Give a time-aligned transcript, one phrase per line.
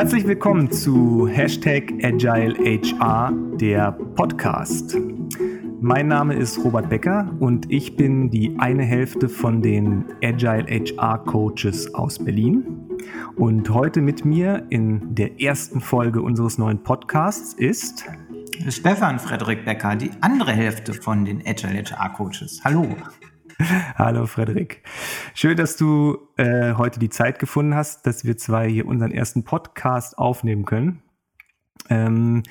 [0.00, 4.96] Herzlich willkommen zu Hashtag AgileHR, der Podcast.
[5.78, 11.18] Mein Name ist Robert Becker und ich bin die eine Hälfte von den Agile HR
[11.18, 12.88] Coaches aus Berlin.
[13.36, 18.06] Und heute mit mir in der ersten Folge unseres neuen Podcasts ist
[18.70, 22.62] Stefan Frederik Becker, die andere Hälfte von den Agile HR Coaches.
[22.64, 22.96] Hallo.
[23.96, 24.82] Hallo Frederik.
[25.34, 29.44] Schön, dass du äh, heute die Zeit gefunden hast, dass wir zwei hier unseren ersten
[29.44, 31.02] Podcast aufnehmen können.
[31.88, 32.42] Ähm,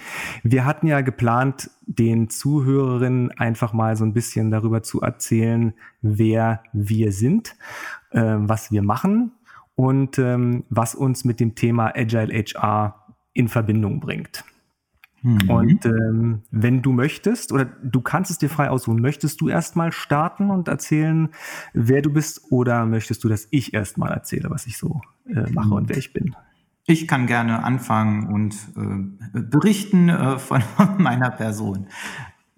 [0.44, 6.64] wir hatten ja geplant, den Zuhörerinnen einfach mal so ein bisschen darüber zu erzählen, wer
[6.73, 7.55] wir sind,
[8.12, 9.31] äh, was wir machen
[9.76, 14.44] und ähm, was uns mit dem Thema Agile HR in Verbindung bringt.
[15.22, 15.50] Mhm.
[15.50, 19.92] Und ähm, wenn du möchtest, oder du kannst es dir frei aussuchen, möchtest du erstmal
[19.92, 21.30] starten und erzählen,
[21.73, 25.68] wer du bist, oder möchtest du, dass ich erstmal erzähle, was ich so äh, mache
[25.68, 25.73] mhm.
[25.73, 26.36] und wer ich bin?
[26.86, 30.64] Ich kann gerne anfangen und äh, berichten äh, von
[30.98, 31.88] meiner Person.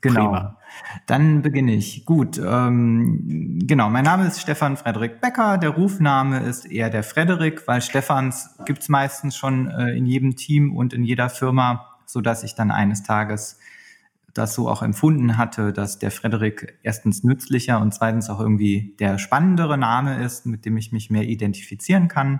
[0.01, 0.25] Genau.
[0.27, 0.57] Prima.
[1.05, 2.05] Dann beginne ich.
[2.05, 3.89] Gut, ähm, genau.
[3.89, 5.57] Mein Name ist Stefan Frederik Becker.
[5.57, 10.75] Der Rufname ist eher der Frederik, weil Stefans gibt's meistens schon äh, in jedem Team
[10.75, 13.57] und in jeder Firma so dass ich dann eines Tages
[14.33, 19.17] das so auch empfunden hatte, dass der Frederik erstens nützlicher und zweitens auch irgendwie der
[19.17, 22.39] spannendere Name ist, mit dem ich mich mehr identifizieren kann.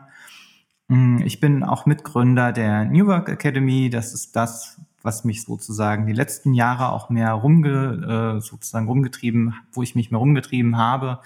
[0.87, 3.89] Mm, ich bin auch Mitgründer der New Work Academy.
[3.89, 9.55] Das ist das, was mich sozusagen die letzten Jahre auch mehr rumge, äh, sozusagen rumgetrieben,
[9.73, 11.19] wo ich mich mehr rumgetrieben habe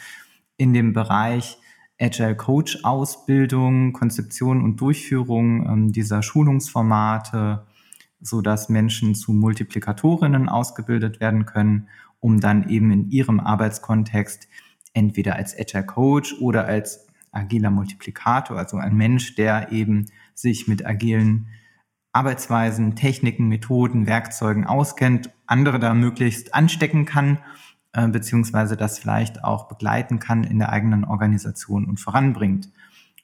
[0.57, 1.57] in dem Bereich
[1.99, 7.65] Agile Coach Ausbildung, Konzeption und Durchführung ähm, dieser Schulungsformate,
[8.25, 11.87] so dass Menschen zu Multiplikatorinnen ausgebildet werden können,
[12.19, 14.47] um dann eben in ihrem Arbeitskontext
[14.93, 20.85] entweder als Agile Coach oder als agiler Multiplikator, also ein Mensch, der eben sich mit
[20.85, 21.47] agilen
[22.13, 27.39] Arbeitsweisen, Techniken, Methoden, Werkzeugen auskennt, andere da möglichst anstecken kann,
[27.91, 32.69] äh, beziehungsweise das vielleicht auch begleiten kann in der eigenen Organisation und voranbringt,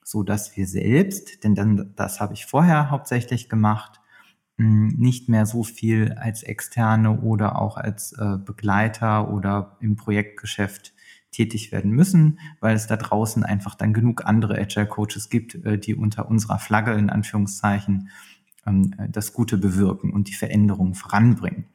[0.04, 4.01] so dass wir selbst, denn dann, das habe ich vorher hauptsächlich gemacht,
[4.62, 10.94] nicht mehr so viel als Externe oder auch als äh, Begleiter oder im Projektgeschäft
[11.32, 15.78] tätig werden müssen, weil es da draußen einfach dann genug andere Agile Coaches gibt, äh,
[15.78, 18.10] die unter unserer Flagge in Anführungszeichen
[18.68, 21.66] ähm, das Gute bewirken und die Veränderungen voranbringen.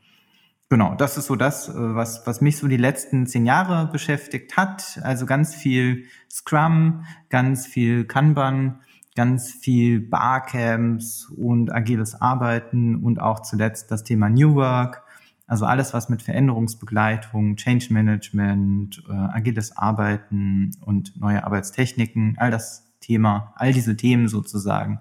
[0.69, 4.57] Genau, das ist so das, äh, was, was mich so die letzten zehn Jahre beschäftigt
[4.57, 5.01] hat.
[5.03, 8.81] Also ganz viel Scrum, ganz viel Kanban,
[9.17, 15.03] ganz viel Barcamps und agiles Arbeiten und auch zuletzt das Thema New Work.
[15.49, 22.85] Also alles, was mit Veränderungsbegleitung, Change Management, äh, agiles Arbeiten und neue Arbeitstechniken, all das
[23.01, 25.01] Thema, all diese Themen sozusagen,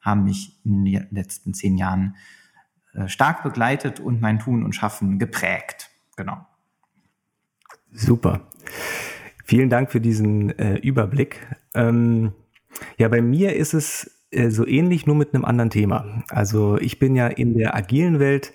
[0.00, 2.16] haben mich in den letzten zehn Jahren
[2.92, 5.90] äh, stark begleitet und mein Tun und Schaffen geprägt.
[6.16, 6.44] Genau.
[7.92, 8.40] Super.
[9.44, 11.46] Vielen Dank für diesen äh, Überblick.
[11.74, 12.32] Ähm
[12.98, 16.22] ja, bei mir ist es äh, so ähnlich, nur mit einem anderen Thema.
[16.28, 18.52] Also ich bin ja in der agilen Welt,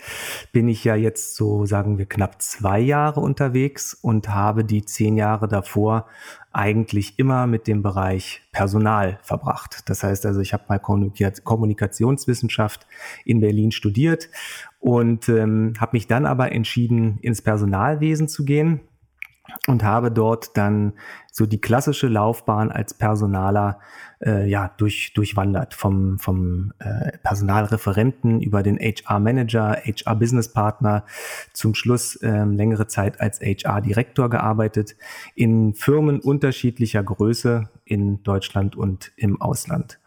[0.51, 5.15] bin ich ja jetzt so, sagen wir, knapp zwei Jahre unterwegs und habe die zehn
[5.15, 6.07] Jahre davor
[6.51, 9.83] eigentlich immer mit dem Bereich Personal verbracht.
[9.85, 12.87] Das heißt also, ich habe mal Kommunikationswissenschaft
[13.23, 14.29] in Berlin studiert
[14.79, 18.81] und ähm, habe mich dann aber entschieden, ins Personalwesen zu gehen
[19.67, 20.93] und habe dort dann
[21.31, 23.79] so die klassische Laufbahn als Personaler
[24.21, 25.73] äh, ja durch durchwandert.
[25.73, 31.05] Vom vom äh, Personalreferenten über den HR Manager, HR Business Partner
[31.53, 34.95] zum Schluss äh, längere Zeit als HR Direktor gearbeitet
[35.35, 39.99] in Firmen unterschiedlicher Größe in Deutschland und im Ausland.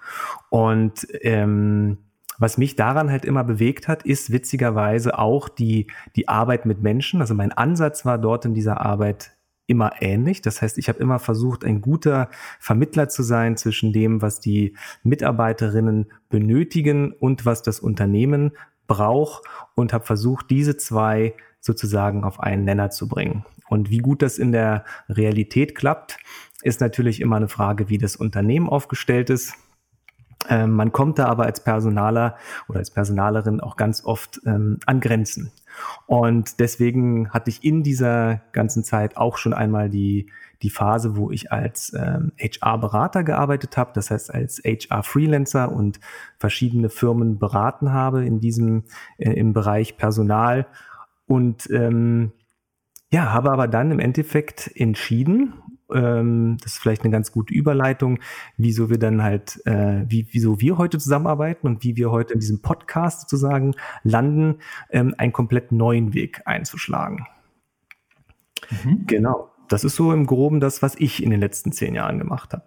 [0.50, 1.98] Und ähm,
[2.42, 5.86] was mich daran halt immer bewegt hat, ist witzigerweise auch die,
[6.16, 7.20] die Arbeit mit Menschen.
[7.20, 9.36] Also mein Ansatz war dort in dieser Arbeit
[9.66, 10.42] immer ähnlich.
[10.42, 14.76] Das heißt, ich habe immer versucht, ein guter Vermittler zu sein zwischen dem, was die
[15.04, 18.52] Mitarbeiterinnen benötigen und was das Unternehmen
[18.86, 23.46] braucht und habe versucht, diese zwei sozusagen auf einen Nenner zu bringen.
[23.68, 26.18] Und wie gut das in der Realität klappt,
[26.62, 29.54] ist natürlich immer eine Frage, wie das Unternehmen aufgestellt ist.
[30.48, 32.36] Ähm, man kommt da aber als Personaler
[32.68, 35.52] oder als Personalerin auch ganz oft ähm, an Grenzen.
[36.06, 40.26] Und deswegen hatte ich in dieser ganzen Zeit auch schon einmal die,
[40.62, 46.00] die Phase, wo ich als ähm, HR-Berater gearbeitet habe, das heißt als HR-Freelancer und
[46.38, 48.84] verschiedene Firmen beraten habe in diesem,
[49.18, 50.66] äh, im Bereich Personal.
[51.26, 52.32] Und ähm,
[53.10, 55.54] ja, habe aber dann im Endeffekt entschieden,
[55.94, 58.18] ähm, das ist vielleicht eine ganz gute Überleitung,
[58.56, 62.40] wieso wir dann halt, äh, wie, wieso wir heute zusammenarbeiten und wie wir heute in
[62.40, 64.58] diesem Podcast sozusagen landen,
[64.90, 67.26] ähm, einen komplett neuen Weg einzuschlagen.
[68.84, 69.06] Mhm.
[69.06, 69.50] Genau.
[69.68, 72.64] Das ist so im Groben das, was ich in den letzten zehn Jahren gemacht habe.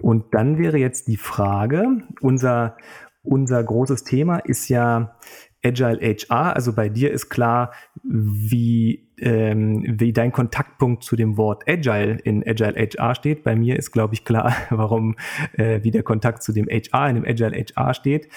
[0.00, 2.76] Und dann wäre jetzt die Frage, unser,
[3.22, 5.16] unser großes Thema ist ja
[5.64, 6.54] Agile HR.
[6.54, 7.72] Also bei dir ist klar,
[8.02, 13.44] wie, ähm, wie dein Kontaktpunkt zu dem Wort Agile in Agile HR steht.
[13.44, 15.16] Bei mir ist, glaube ich, klar, warum,
[15.52, 18.28] äh, wie der Kontakt zu dem HR in dem Agile HR steht.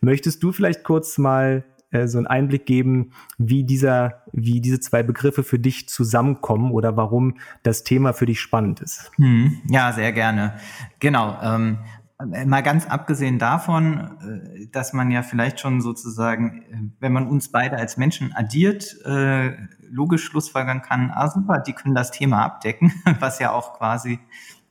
[0.00, 5.02] Möchtest du vielleicht kurz mal äh, so einen Einblick geben, wie dieser, wie diese zwei
[5.02, 9.10] Begriffe für dich zusammenkommen oder warum das Thema für dich spannend ist.
[9.16, 10.54] Hm, ja, sehr gerne.
[10.98, 11.38] Genau.
[11.42, 11.78] Ähm,
[12.26, 14.18] mal ganz abgesehen davon,
[14.58, 18.96] äh, dass man ja vielleicht schon sozusagen, äh, wenn man uns beide als Menschen addiert,
[19.04, 19.56] äh,
[19.88, 24.18] logisch schlussfolgern kann, ah super, die können das Thema abdecken, was ja auch quasi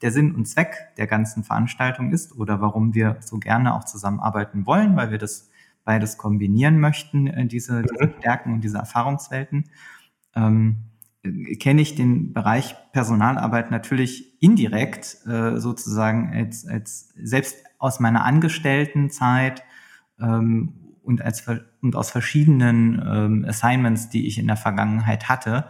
[0.02, 4.66] der Sinn und Zweck der ganzen Veranstaltung ist oder warum wir so gerne auch zusammenarbeiten
[4.66, 5.48] wollen, weil wir das
[5.84, 8.14] beides kombinieren möchten, äh, diese, diese mhm.
[8.18, 9.70] Stärken und diese Erfahrungswelten,
[10.34, 10.76] ähm,
[11.60, 19.62] kenne ich den Bereich Personalarbeit natürlich indirekt äh, sozusagen als, als selbst aus meiner Angestelltenzeit
[20.20, 21.44] ähm, und, als,
[21.80, 25.66] und aus verschiedenen ähm, Assignments, die ich in der Vergangenheit hatte.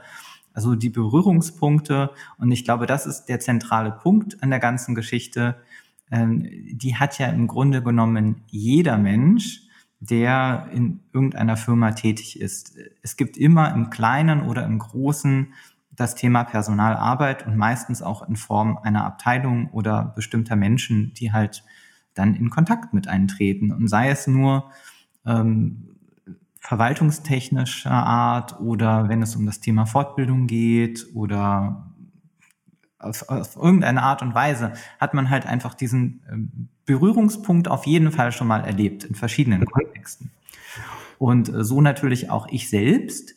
[0.54, 5.56] Also die Berührungspunkte, und ich glaube, das ist der zentrale Punkt an der ganzen Geschichte,
[6.10, 9.61] ähm, die hat ja im Grunde genommen jeder Mensch,
[10.02, 12.76] der in irgendeiner Firma tätig ist.
[13.02, 15.54] Es gibt immer im Kleinen oder im Großen
[15.92, 21.62] das Thema Personalarbeit und meistens auch in Form einer Abteilung oder bestimmter Menschen, die halt
[22.14, 23.70] dann in Kontakt mit eintreten.
[23.70, 24.70] Und sei es nur
[25.24, 25.96] ähm,
[26.58, 31.91] verwaltungstechnischer Art oder wenn es um das Thema Fortbildung geht oder
[33.02, 38.12] auf, auf irgendeine Art und Weise hat man halt einfach diesen ähm, Berührungspunkt auf jeden
[38.12, 40.30] Fall schon mal erlebt in verschiedenen Kontexten.
[41.18, 43.36] Und äh, so natürlich auch ich selbst.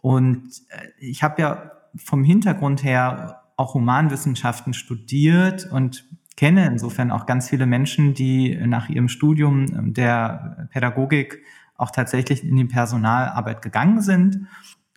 [0.00, 6.04] Und äh, ich habe ja vom Hintergrund her auch Humanwissenschaften studiert und
[6.36, 11.42] kenne insofern auch ganz viele Menschen, die nach ihrem Studium ähm, der Pädagogik
[11.76, 14.46] auch tatsächlich in die Personalarbeit gegangen sind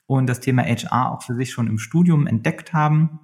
[0.07, 3.19] und das Thema HR auch für sich schon im Studium entdeckt haben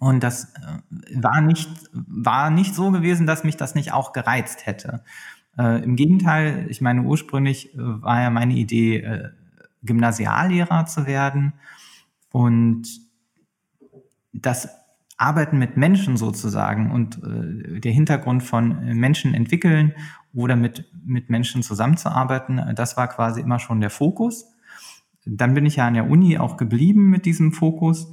[0.00, 4.66] und das äh, war nicht, war nicht so gewesen, dass mich das nicht auch gereizt
[4.66, 5.04] hätte.
[5.58, 9.28] Äh, Im Gegenteil, ich meine, ursprünglich äh, war ja meine Idee, äh,
[9.82, 11.52] Gymnasiallehrer zu werden.
[12.32, 12.88] Und
[14.32, 14.70] das
[15.18, 19.92] Arbeiten mit Menschen sozusagen und äh, der Hintergrund von Menschen entwickeln
[20.32, 24.50] oder mit, mit Menschen zusammenzuarbeiten, äh, das war quasi immer schon der Fokus.
[25.26, 28.10] Dann bin ich ja an der Uni auch geblieben mit diesem Fokus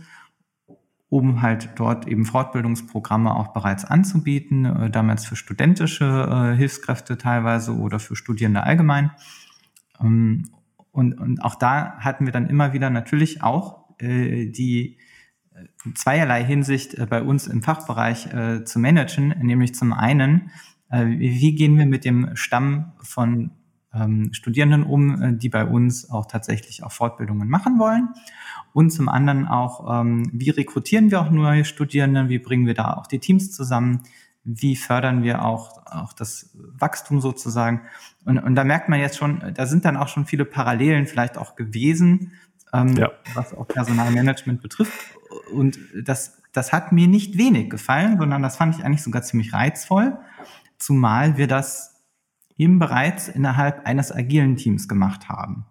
[1.09, 7.75] um halt dort eben Fortbildungsprogramme auch bereits anzubieten, äh, damals für studentische äh, Hilfskräfte teilweise
[7.75, 9.11] oder für Studierende allgemein.
[10.01, 10.49] Ähm,
[10.91, 14.97] und, und auch da hatten wir dann immer wieder natürlich auch äh, die
[15.95, 18.29] zweierlei Hinsicht bei uns im Fachbereich
[18.65, 20.51] zu managen, nämlich zum einen,
[20.91, 23.49] wie gehen wir mit dem Stamm von
[23.91, 28.09] ähm, Studierenden um, die bei uns auch tatsächlich auch Fortbildungen machen wollen
[28.73, 32.93] und zum anderen auch, ähm, wie rekrutieren wir auch neue Studierende, wie bringen wir da
[32.93, 34.03] auch die Teams zusammen,
[34.43, 37.81] wie fördern wir auch, auch das Wachstum sozusagen.
[38.23, 41.37] Und, und da merkt man jetzt schon, da sind dann auch schon viele Parallelen vielleicht
[41.37, 42.31] auch gewesen,
[42.71, 43.11] ähm, ja.
[43.33, 44.93] was auch Personalmanagement betrifft.
[45.51, 49.53] Und das, das hat mir nicht wenig gefallen, sondern das fand ich eigentlich sogar ziemlich
[49.53, 50.17] reizvoll,
[50.77, 51.95] zumal wir das
[52.57, 55.65] eben bereits innerhalb eines agilen Teams gemacht haben.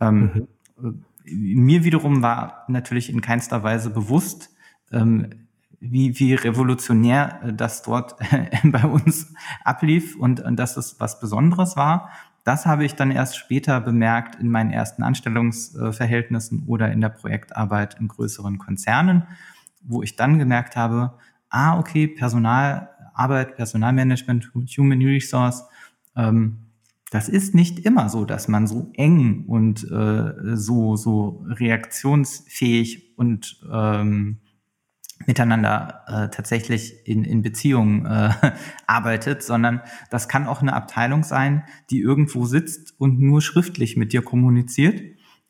[0.00, 0.46] Ähm,
[0.78, 4.50] mhm mir wiederum war natürlich in keinster Weise bewusst,
[4.92, 5.48] ähm,
[5.80, 8.16] wie, wie revolutionär äh, das dort
[8.64, 9.32] bei uns
[9.64, 12.10] ablief und, und dass es was Besonderes war.
[12.44, 18.00] Das habe ich dann erst später bemerkt in meinen ersten Anstellungsverhältnissen oder in der Projektarbeit
[18.00, 19.24] in größeren Konzernen,
[19.82, 21.14] wo ich dann gemerkt habe,
[21.50, 25.64] ah, okay, Personalarbeit, Personalmanagement, Human Resource,
[26.16, 26.67] ähm,
[27.10, 33.60] das ist nicht immer so, dass man so eng und äh, so, so reaktionsfähig und
[33.72, 34.38] ähm,
[35.26, 38.30] miteinander äh, tatsächlich in, in Beziehungen äh,
[38.86, 44.12] arbeitet, sondern das kann auch eine Abteilung sein, die irgendwo sitzt und nur schriftlich mit
[44.12, 45.02] dir kommuniziert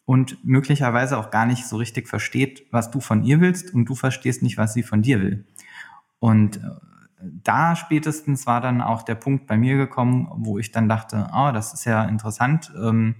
[0.04, 3.94] und möglicherweise auch gar nicht so richtig versteht, was du von ihr willst und du
[3.94, 5.46] verstehst nicht, was sie von dir will.
[6.18, 6.60] Und äh,
[7.22, 11.50] da spätestens war dann auch der Punkt bei mir gekommen, wo ich dann dachte, oh,
[11.52, 13.16] das ist ja interessant, ähm,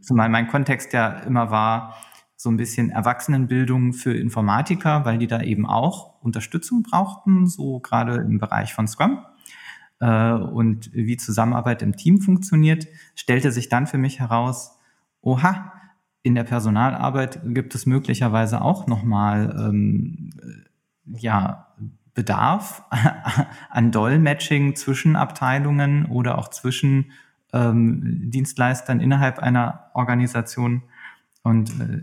[0.00, 1.94] zumal mein Kontext ja immer war,
[2.36, 8.16] so ein bisschen Erwachsenenbildung für Informatiker, weil die da eben auch Unterstützung brauchten, so gerade
[8.16, 9.24] im Bereich von Scrum.
[10.00, 14.78] Äh, und wie Zusammenarbeit im Team funktioniert, stellte sich dann für mich heraus,
[15.20, 15.72] oha,
[16.22, 20.30] in der Personalarbeit gibt es möglicherweise auch nochmal ähm,
[21.06, 21.74] ja,
[22.18, 22.82] Bedarf
[23.70, 27.12] an Dolmetsching zwischen Abteilungen oder auch zwischen
[27.52, 30.82] ähm, Dienstleistern innerhalb einer Organisation.
[31.44, 32.02] Und äh,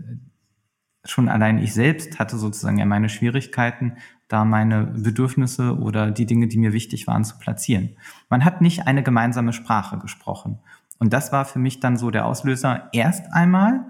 [1.04, 6.48] schon allein ich selbst hatte sozusagen ja meine Schwierigkeiten, da meine Bedürfnisse oder die Dinge,
[6.48, 7.90] die mir wichtig waren, zu platzieren.
[8.30, 10.60] Man hat nicht eine gemeinsame Sprache gesprochen.
[10.98, 13.84] Und das war für mich dann so der Auslöser, erst einmal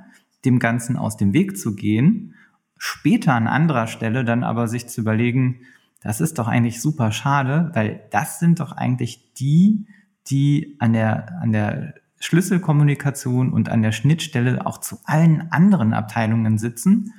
[0.45, 2.35] dem Ganzen aus dem Weg zu gehen,
[2.79, 5.61] später an anderer Stelle dann aber sich zu überlegen,
[6.07, 9.89] das ist doch eigentlich super schade, weil das sind doch eigentlich die,
[10.29, 16.59] die an der, an der Schlüsselkommunikation und an der Schnittstelle auch zu allen anderen Abteilungen
[16.59, 17.13] sitzen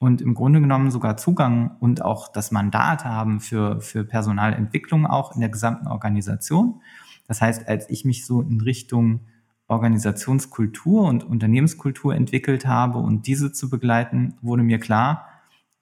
[0.00, 5.36] und im Grunde genommen sogar Zugang und auch das Mandat haben für, für Personalentwicklung auch
[5.36, 6.80] in der gesamten Organisation.
[7.28, 9.20] Das heißt, als ich mich so in Richtung
[9.68, 15.28] Organisationskultur und Unternehmenskultur entwickelt habe und diese zu begleiten, wurde mir klar,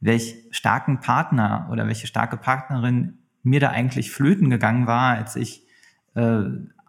[0.02, 5.66] welch starken Partner oder welche starke Partnerin mir da eigentlich flöten gegangen war, als ich
[6.14, 6.42] äh,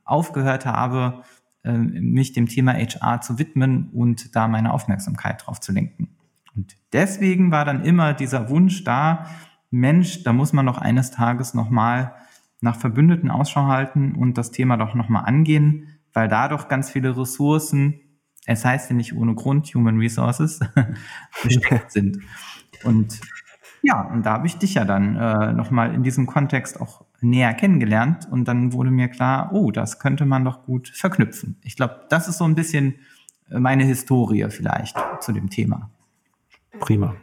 [0.03, 1.23] aufgehört habe,
[1.63, 6.09] äh, mich dem Thema HR zu widmen und da meine Aufmerksamkeit drauf zu lenken.
[6.55, 9.27] Und deswegen war dann immer dieser Wunsch da,
[9.69, 12.13] Mensch, da muss man doch eines Tages nochmal
[12.61, 17.17] nach Verbündeten Ausschau halten und das Thema doch nochmal angehen, weil da doch ganz viele
[17.17, 17.99] Ressourcen,
[18.45, 20.59] es heißt ja nicht ohne Grund Human Resources,
[21.43, 22.19] besteckt sind.
[22.83, 23.21] Und
[23.81, 27.53] ja, und da habe ich dich ja dann äh, nochmal in diesem Kontext auch näher
[27.53, 31.57] kennengelernt und dann wurde mir klar, oh, das könnte man doch gut verknüpfen.
[31.63, 32.95] Ich glaube, das ist so ein bisschen
[33.49, 35.89] meine Historie vielleicht zu dem Thema.
[36.79, 37.15] Prima.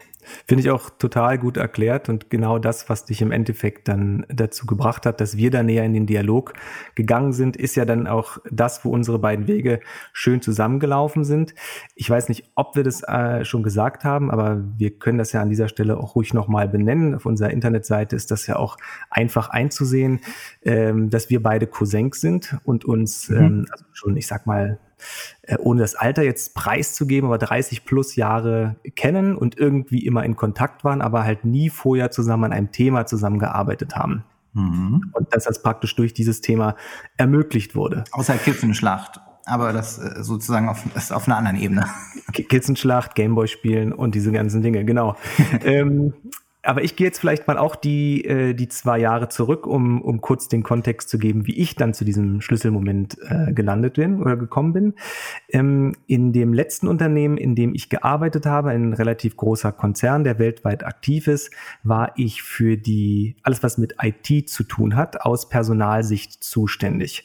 [0.46, 4.66] Finde ich auch total gut erklärt und genau das, was dich im Endeffekt dann dazu
[4.66, 6.54] gebracht hat, dass wir da näher in den Dialog
[6.94, 9.80] gegangen sind, ist ja dann auch das, wo unsere beiden Wege
[10.12, 11.54] schön zusammengelaufen sind.
[11.94, 15.42] Ich weiß nicht, ob wir das äh, schon gesagt haben, aber wir können das ja
[15.42, 17.14] an dieser Stelle auch ruhig nochmal benennen.
[17.14, 18.76] Auf unserer Internetseite ist das ja auch
[19.10, 20.20] einfach einzusehen,
[20.62, 23.36] ähm, dass wir beide Cousins sind und uns mhm.
[23.36, 24.78] ähm, also schon, ich sag mal,
[25.58, 30.84] ohne das Alter jetzt preiszugeben, aber 30 plus Jahre kennen und irgendwie immer in Kontakt
[30.84, 34.24] waren, aber halt nie vorher zusammen an einem Thema zusammengearbeitet haben.
[34.52, 35.10] Mhm.
[35.12, 36.76] Und dass das praktisch durch dieses Thema
[37.16, 38.04] ermöglicht wurde.
[38.12, 39.20] Außer Kippenschlacht.
[39.44, 41.86] Aber das äh, sozusagen auf, ist auf einer anderen Ebene.
[42.32, 45.16] Kitzenschlacht, Gameboy spielen und diese ganzen Dinge, genau.
[45.64, 46.14] ähm,
[46.62, 50.20] aber ich gehe jetzt vielleicht mal auch die, äh, die zwei Jahre zurück, um, um
[50.20, 54.36] kurz den Kontext zu geben, wie ich dann zu diesem Schlüsselmoment äh, gelandet bin oder
[54.36, 54.94] gekommen bin.
[55.48, 60.38] Ähm, in dem letzten Unternehmen, in dem ich gearbeitet habe, ein relativ großer Konzern, der
[60.38, 61.50] weltweit aktiv ist,
[61.82, 67.24] war ich für die, alles was mit IT zu tun hat, aus Personalsicht zuständig.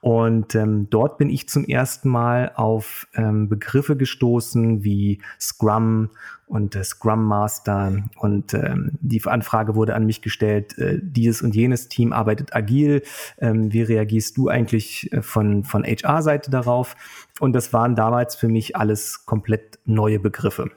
[0.00, 6.10] Und ähm, dort bin ich zum ersten Mal auf ähm, Begriffe gestoßen wie Scrum
[6.46, 8.02] und äh, Scrum Master.
[8.18, 13.02] Und ähm, die Anfrage wurde an mich gestellt, äh, dieses und jenes Team arbeitet agil.
[13.38, 16.96] Ähm, wie reagierst du eigentlich äh, von, von HR-Seite darauf?
[17.38, 20.70] Und das waren damals für mich alles komplett neue Begriffe.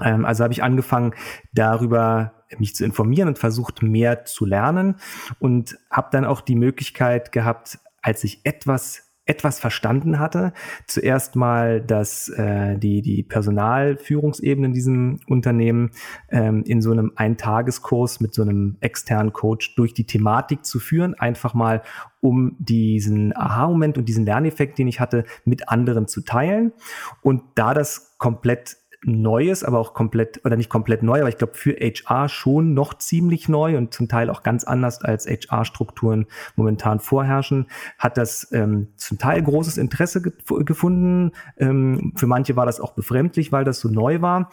[0.00, 1.12] Ähm, also habe ich angefangen,
[1.52, 4.96] darüber mich zu informieren und versucht, mehr zu lernen
[5.38, 10.52] und habe dann auch die Möglichkeit gehabt, als ich etwas etwas verstanden hatte.
[10.86, 15.90] Zuerst mal, dass äh, die, die Personalführungsebene in diesem Unternehmen
[16.30, 21.14] ähm, in so einem Eintageskurs mit so einem externen Coach durch die Thematik zu führen,
[21.14, 21.82] einfach mal
[22.20, 26.72] um diesen Aha-Moment und diesen Lerneffekt, den ich hatte, mit anderen zu teilen.
[27.20, 31.54] Und da das komplett Neues, aber auch komplett, oder nicht komplett neu, aber ich glaube
[31.54, 36.26] für HR schon noch ziemlich neu und zum Teil auch ganz anders als HR-Strukturen
[36.56, 40.32] momentan vorherrschen, hat das ähm, zum Teil großes Interesse ge
[40.64, 41.32] gefunden.
[41.58, 44.50] Ähm, für manche war das auch befremdlich, weil das so neu war.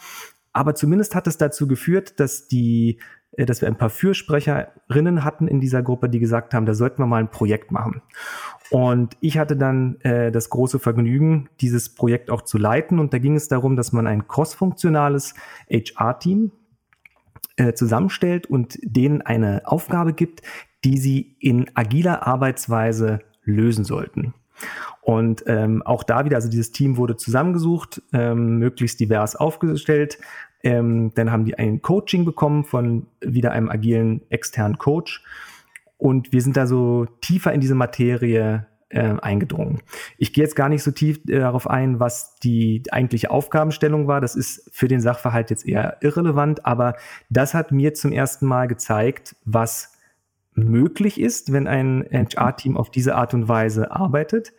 [0.54, 3.00] Aber zumindest hat es dazu geführt, dass die
[3.38, 7.02] äh, dass wir ein paar Fürsprecherinnen hatten in dieser Gruppe, die gesagt haben, da sollten
[7.02, 8.02] wir mal ein Projekt machen.
[8.72, 13.00] Und ich hatte dann äh, das große Vergnügen, dieses Projekt auch zu leiten.
[13.00, 15.36] Und da ging es darum, dass man ein crossfunktionales
[15.70, 16.52] HR-Team
[17.58, 20.42] äh, zusammenstellt und denen eine Aufgabe gibt,
[20.84, 24.34] die sie in agiler Arbeitsweise lösen sollten.
[25.02, 30.18] Und ähm, auch da wieder, also dieses Team wurde zusammengesucht, ähm, möglichst divers aufgestellt.
[30.64, 35.24] Ähm, dann haben die ein Coaching bekommen von wieder einem agilen externen Coach
[35.98, 39.82] und wir sind da so tiefer in diese Materie äh, eingedrungen.
[40.18, 44.22] Ich gehe jetzt gar nicht so tief äh, darauf ein, was die eigentliche Aufgabenstellung war.
[44.22, 46.96] Das ist für den Sachverhalt jetzt eher irrelevant, aber
[47.30, 49.94] das hat mir zum ersten Mal gezeigt, was
[50.54, 54.54] möglich ist, wenn ein HR-Team auf diese Art und Weise arbeitet,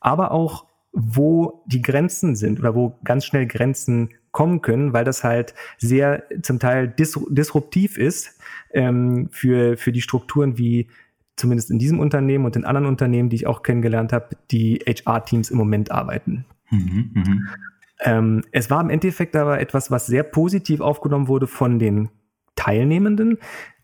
[0.00, 5.24] aber auch wo die Grenzen sind oder wo ganz schnell Grenzen kommen können, weil das
[5.24, 8.38] halt sehr zum Teil dis disruptiv ist
[8.72, 10.88] ähm, für, für die Strukturen wie
[11.36, 15.50] zumindest in diesem Unternehmen und in anderen Unternehmen, die ich auch kennengelernt habe, die HR-Teams
[15.50, 16.44] im Moment arbeiten.
[16.70, 17.36] Mhm, mh.
[18.00, 22.10] ähm, es war im Endeffekt aber etwas, was sehr positiv aufgenommen wurde von den
[22.56, 23.38] Teilnehmenden.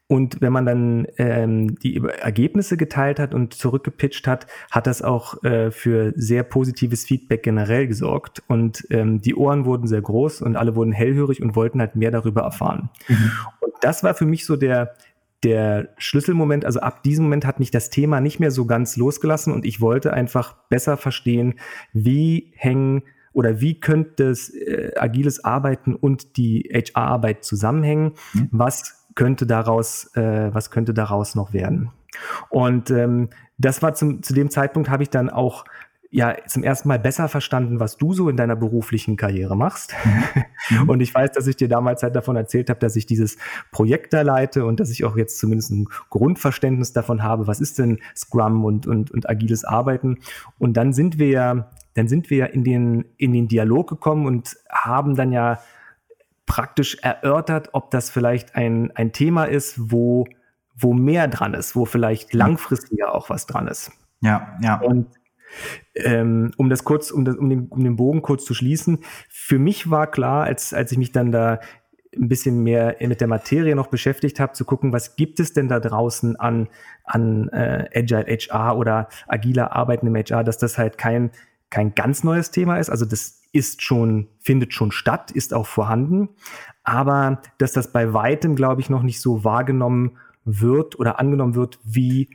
[0.07, 5.43] Und wenn man dann ähm, die Ergebnisse geteilt hat und zurückgepitcht hat, hat das auch
[5.45, 8.43] äh, für sehr positives Feedback generell gesorgt.
[8.47, 12.11] Und ähm, die Ohren wurden sehr groß und alle wurden hellhörig und wollten halt mehr
[12.11, 12.91] darüber erfahren.
[13.09, 13.31] Mhm.
[13.61, 14.95] Und das war für mich so der,
[15.43, 19.53] der Schlüsselmoment, also ab diesem Moment hat mich das Thema nicht mehr so ganz losgelassen
[19.53, 21.55] und ich wollte einfach besser verstehen,
[21.93, 28.13] wie hängen oder wie könnte das äh, agiles Arbeiten und die HR-Arbeit zusammenhängen?
[28.33, 28.49] Mhm.
[28.53, 31.91] Was könnte daraus, äh, was könnte daraus noch werden?
[32.49, 35.65] Und ähm, das war zum, zu dem Zeitpunkt habe ich dann auch
[36.15, 39.95] ja zum ersten Mal besser verstanden, was du so in deiner beruflichen Karriere machst.
[40.71, 40.89] Mhm.
[40.89, 43.37] Und ich weiß, dass ich dir damals halt davon erzählt habe, dass ich dieses
[43.73, 47.81] Projekt da leite und dass ich auch jetzt zumindest ein Grundverständnis davon habe, was ist
[47.81, 50.19] denn Scrum und, und, und agiles Arbeiten.
[50.59, 54.57] Und dann sind wir ja, dann sind wir in den, in den Dialog gekommen und
[54.71, 55.59] haben dann ja
[56.47, 60.27] praktisch erörtert, ob das vielleicht ein, ein Thema ist, wo,
[60.77, 63.93] wo mehr dran ist, wo vielleicht langfristiger auch was dran ist.
[64.21, 64.81] Ja, ja.
[64.81, 65.07] Und
[65.95, 68.99] ähm, um das kurz, um, das, um, den, um den Bogen kurz zu schließen,
[69.29, 71.61] für mich war klar, als, als ich mich dann da
[72.17, 75.69] ein bisschen mehr mit der Materie noch beschäftigt habe, zu gucken, was gibt es denn
[75.69, 76.69] da draußen an,
[77.05, 81.31] an äh, Agile HR oder agiler Arbeiten im HR, dass das halt kein,
[81.75, 82.89] kein ganz neues Thema ist.
[82.89, 86.29] Also das ist schon, findet schon statt, ist auch vorhanden.
[86.85, 91.81] Aber dass das bei weitem, glaube ich, noch nicht so wahrgenommen wird oder angenommen wird,
[91.83, 92.31] wie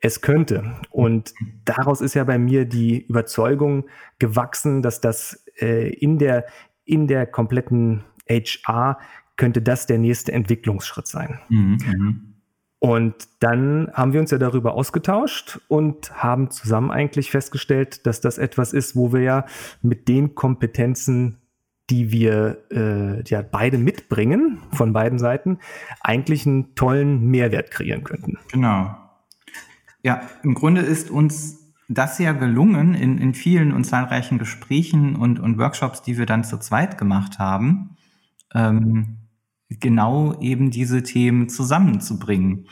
[0.00, 0.74] es könnte.
[0.90, 1.32] Und
[1.64, 3.84] daraus ist ja bei mir die Überzeugung
[4.18, 6.46] gewachsen, dass das äh, in, der,
[6.84, 8.98] in der kompletten HR
[9.36, 11.38] könnte das der nächste Entwicklungsschritt sein.
[11.48, 12.31] Mhm, mhm.
[12.82, 18.38] Und dann haben wir uns ja darüber ausgetauscht und haben zusammen eigentlich festgestellt, dass das
[18.38, 19.46] etwas ist, wo wir ja
[19.82, 21.38] mit den Kompetenzen,
[21.90, 25.60] die wir äh, ja beide mitbringen, von beiden Seiten,
[26.00, 28.38] eigentlich einen tollen Mehrwert kreieren könnten.
[28.50, 28.96] Genau.
[30.02, 35.38] Ja, im Grunde ist uns das ja gelungen in, in vielen und zahlreichen Gesprächen und,
[35.38, 37.96] und Workshops, die wir dann zu zweit gemacht haben,
[38.52, 39.18] ähm,
[39.80, 42.66] genau eben diese Themen zusammenzubringen.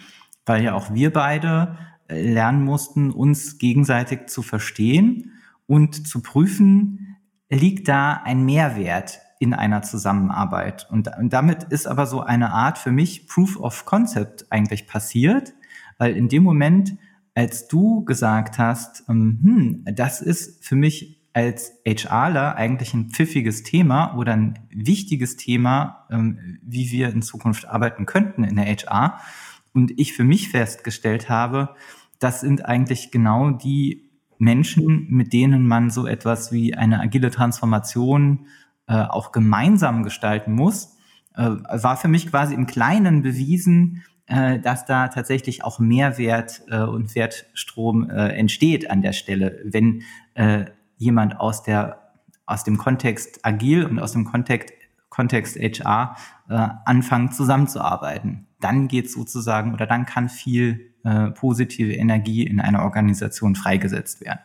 [0.47, 1.77] Weil ja auch wir beide
[2.09, 5.33] äh, lernen mussten, uns gegenseitig zu verstehen
[5.67, 7.17] und zu prüfen,
[7.49, 10.87] liegt da ein Mehrwert in einer Zusammenarbeit.
[10.91, 15.55] Und, damit ist aber so eine Art für mich Proof of Concept eigentlich passiert,
[15.99, 16.97] weil in dem Moment,
[17.35, 23.63] als du gesagt hast, ähm, hm, das ist für mich als HRler eigentlich ein pfiffiges
[23.63, 29.21] Thema oder ein wichtiges Thema, ähm, wie wir in Zukunft arbeiten könnten in der HR.
[29.73, 31.75] Und ich für mich festgestellt habe,
[32.19, 38.47] das sind eigentlich genau die Menschen, mit denen man so etwas wie eine agile Transformation
[38.89, 40.97] äh, auch gemeinsam gestalten muss,
[41.37, 47.15] äh, war für mich quasi im Kleinen bewiesen, äh, dass da tatsächlich auch Mehrwert und
[47.15, 50.03] Wertstrom entsteht an der Stelle, wenn
[51.01, 51.97] jemand aus der
[52.47, 54.75] aus dem Kontext agil und aus dem Kontext
[55.09, 56.17] Kontext HR
[56.49, 58.47] äh, anfangen zusammenzuarbeiten.
[58.61, 64.41] Dann geht sozusagen oder dann kann viel äh, positive Energie in einer Organisation freigesetzt werden.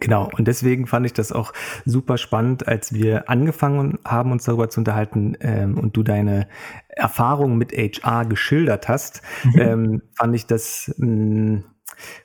[0.00, 1.52] Genau, und deswegen fand ich das auch
[1.84, 6.48] super spannend, als wir angefangen haben, uns darüber zu unterhalten ähm, und du deine
[6.88, 9.60] Erfahrungen mit HR geschildert hast, mhm.
[9.60, 11.64] ähm, fand ich das mh, hm,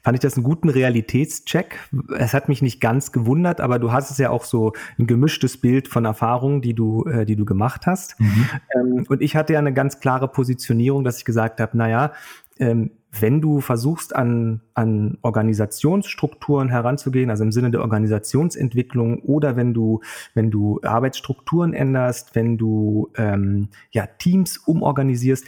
[0.02, 1.80] fand ich das einen guten Realitätscheck.
[2.18, 5.58] Es hat mich nicht ganz gewundert, aber du hast es ja auch so ein gemischtes
[5.58, 8.20] Bild von Erfahrungen, die du, äh, die du gemacht hast.
[8.20, 8.50] Mhm.
[8.76, 12.14] Ähm, und ich hatte ja eine ganz klare Positionierung, dass ich gesagt habe, naja,
[12.60, 19.74] ähm, wenn du versuchst, an, an Organisationsstrukturen heranzugehen, also im Sinne der Organisationsentwicklung, oder wenn
[19.74, 20.02] du,
[20.34, 25.46] wenn du Arbeitsstrukturen änderst, wenn du ähm, ja, Teams umorganisierst,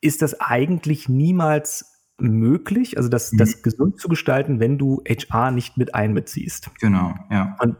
[0.00, 1.89] ist das eigentlich niemals
[2.20, 3.38] möglich, also das, mhm.
[3.38, 6.70] das gesund zu gestalten, wenn du HR nicht mit einbeziehst.
[6.80, 7.56] Genau, ja.
[7.60, 7.76] Und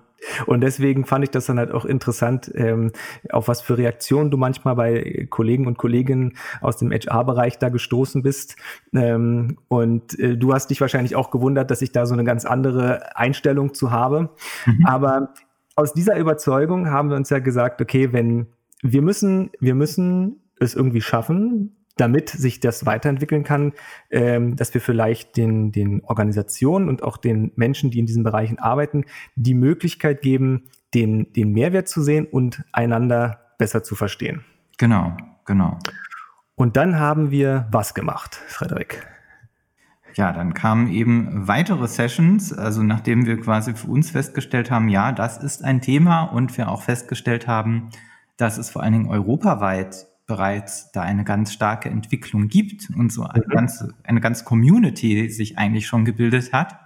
[0.46, 2.92] Und deswegen fand ich das dann halt auch interessant, ähm,
[3.30, 8.22] auf was für Reaktionen du manchmal bei Kollegen und Kolleginnen aus dem HR-Bereich da gestoßen
[8.22, 8.56] bist.
[8.92, 12.44] Ähm, und äh, du hast dich wahrscheinlich auch gewundert, dass ich da so eine ganz
[12.44, 14.30] andere Einstellung zu habe.
[14.66, 14.86] Mhm.
[14.86, 15.34] Aber
[15.76, 18.48] aus dieser Überzeugung haben wir uns ja gesagt, okay, wenn
[18.82, 23.72] wir müssen, wir müssen es irgendwie schaffen, damit sich das weiterentwickeln kann,
[24.10, 28.58] ähm, dass wir vielleicht den, den Organisationen und auch den Menschen, die in diesen Bereichen
[28.58, 29.04] arbeiten,
[29.36, 34.44] die Möglichkeit geben, den, den Mehrwert zu sehen und einander besser zu verstehen.
[34.78, 35.78] Genau, genau.
[36.54, 39.06] Und dann haben wir was gemacht, Frederik?
[40.14, 45.12] Ja, dann kamen eben weitere Sessions, also nachdem wir quasi für uns festgestellt haben, ja,
[45.12, 47.90] das ist ein Thema und wir auch festgestellt haben,
[48.36, 53.24] dass es vor allen Dingen europaweit bereits da eine ganz starke Entwicklung gibt und so
[53.24, 53.50] eine, mhm.
[53.50, 56.78] ganze, eine ganze Community sich eigentlich schon gebildet hat.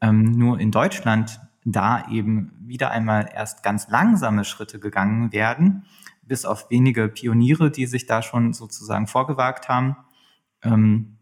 [0.00, 5.84] Ähm, nur in Deutschland da eben wieder einmal erst ganz langsame Schritte gegangen werden,
[6.22, 9.96] bis auf wenige Pioniere, die sich da schon sozusagen vorgewagt haben,
[10.62, 11.18] ähm,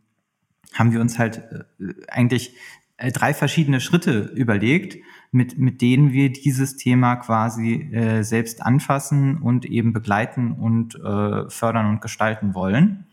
[0.75, 1.38] haben wir uns halt
[1.81, 2.55] äh, eigentlich
[2.99, 9.38] äh, drei verschiedene Schritte überlegt, mit, mit denen wir dieses Thema quasi äh, selbst anfassen
[9.38, 13.07] und eben begleiten und äh, fördern und gestalten wollen.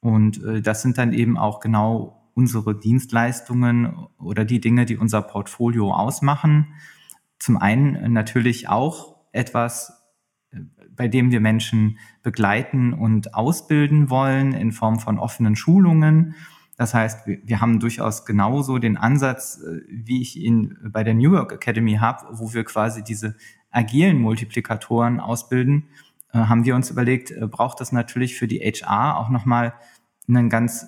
[0.00, 5.22] Und äh, das sind dann eben auch genau unsere Dienstleistungen oder die Dinge, die unser
[5.22, 6.74] Portfolio ausmachen.
[7.38, 10.02] Zum einen natürlich auch etwas,
[10.50, 10.60] äh,
[10.90, 16.34] bei dem wir Menschen begleiten und ausbilden wollen in Form von offenen Schulungen
[16.76, 21.32] das heißt, wir, haben durchaus genauso den Ansatz, äh, wie ich ihn bei der New
[21.32, 23.36] York Academy habe, wo wir quasi diese
[23.70, 25.88] agilen Multiplikatoren ausbilden,
[26.32, 29.74] äh, haben wir uns überlegt, äh, braucht das natürlich für die HR auch nochmal
[30.28, 30.86] einen ganz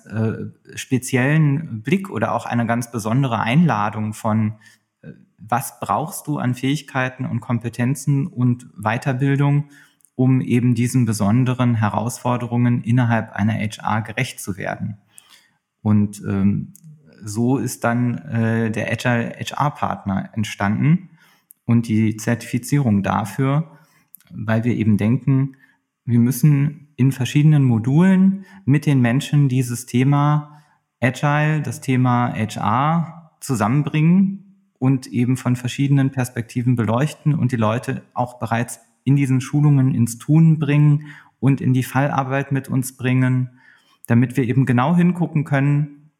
[0.75, 4.55] speziellen Blick oder auch eine ganz besondere Einladung von,
[5.37, 9.69] was brauchst du an Fähigkeiten und Kompetenzen und Weiterbildung,
[10.15, 14.99] um eben diesen besonderen Herausforderungen innerhalb einer HR gerecht zu werden.
[15.85, 16.73] Und ähm,
[17.23, 21.11] so ist dann äh, der Agile HR-Partner entstanden
[21.65, 23.77] und die Zertifizierung dafür,
[24.31, 25.57] weil wir eben denken,
[26.03, 30.59] wir müssen in verschiedenen Modulen mit den Menschen dieses Thema
[30.99, 38.39] Agile, das Thema HR zusammenbringen und eben von verschiedenen Perspektiven beleuchten und die Leute auch
[38.39, 41.05] bereits in diesen Schulungen ins Tun bringen
[41.39, 43.51] und in die Fallarbeit mit uns bringen
[44.07, 46.11] damit wir eben genau hingucken können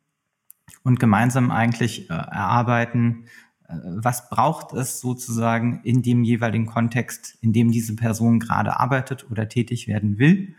[0.84, 3.26] und gemeinsam eigentlich äh, erarbeiten,
[3.68, 9.30] äh, was braucht es sozusagen in dem jeweiligen Kontext, in dem diese Person gerade arbeitet
[9.30, 10.56] oder tätig werden will,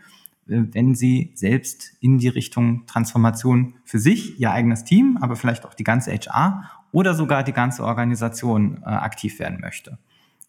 [0.47, 5.65] äh, wenn sie selbst in die Richtung Transformation für sich, ihr eigenes Team, aber vielleicht
[5.65, 9.97] auch die ganze HR oder sogar die ganze Organisation äh, aktiv werden möchte.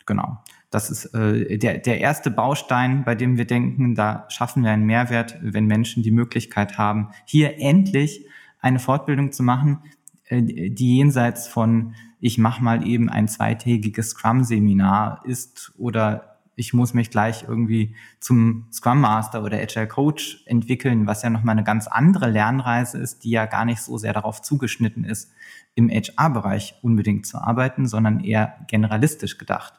[0.06, 0.38] Genau.
[0.70, 4.84] Das ist äh, der, der erste Baustein, bei dem wir denken, da schaffen wir einen
[4.84, 8.26] Mehrwert, wenn Menschen die Möglichkeit haben, hier endlich
[8.60, 9.78] eine Fortbildung zu machen,
[10.26, 16.92] äh, die jenseits von ich mache mal eben ein zweitägiges Scrum-Seminar ist oder ich muss
[16.92, 21.86] mich gleich irgendwie zum Scrum Master oder Agile Coach entwickeln, was ja nochmal eine ganz
[21.86, 25.30] andere Lernreise ist, die ja gar nicht so sehr darauf zugeschnitten ist,
[25.76, 29.77] im HR-Bereich unbedingt zu arbeiten, sondern eher generalistisch gedacht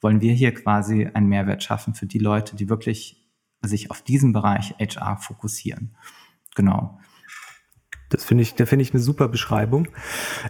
[0.00, 3.20] wollen wir hier quasi einen Mehrwert schaffen für die Leute, die wirklich
[3.62, 5.96] sich auf diesen Bereich HR fokussieren.
[6.54, 6.98] Genau.
[8.10, 9.88] Das finde ich, da finde ich eine super Beschreibung.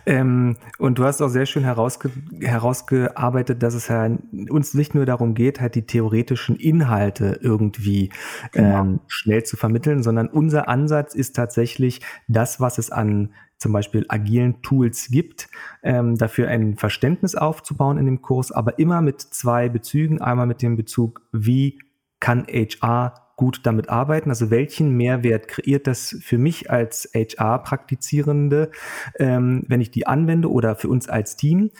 [0.06, 4.10] Ähm, und du hast auch sehr schön herausge herausgearbeitet, dass es ja
[4.48, 8.10] uns nicht nur darum geht, halt die theoretischen Inhalte irgendwie
[8.52, 8.80] genau.
[8.80, 14.06] ähm, schnell zu vermitteln, sondern unser Ansatz ist tatsächlich das, was es an zum Beispiel
[14.08, 15.48] agilen Tools gibt,
[15.82, 20.20] ähm, dafür ein Verständnis aufzubauen in dem Kurs, aber immer mit zwei Bezügen.
[20.22, 21.78] Einmal mit dem Bezug, wie
[22.20, 24.28] kann HR gut damit arbeiten?
[24.28, 28.70] Also welchen Mehrwert kreiert das für mich als HR-Praktizierende,
[29.18, 31.70] ähm, wenn ich die anwende oder für uns als Team?